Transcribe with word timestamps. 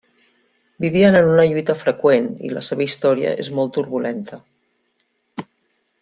Vivien 0.83 1.17
en 1.17 1.27
una 1.33 1.43
lluita 1.51 1.75
freqüent 1.81 2.29
i 2.49 2.49
la 2.53 2.63
seva 2.69 2.85
història 2.87 3.33
és 3.43 3.51
molt 3.59 3.73
turbulenta. 3.79 4.43